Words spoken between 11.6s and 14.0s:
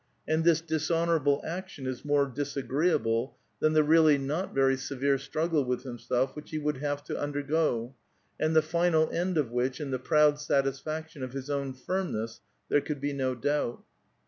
:Gminess there could be no doubt.